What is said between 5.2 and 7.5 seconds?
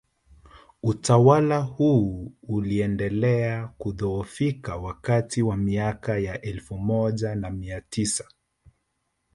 wa miaka ya elfu moja na